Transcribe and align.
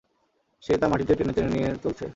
সে 0.63 0.73
তা 0.77 0.85
মাটিতে 0.87 1.13
টেনে 1.15 1.33
টেনে 1.33 1.49
নিয়ে 1.49 1.69
চলছে। 1.83 2.05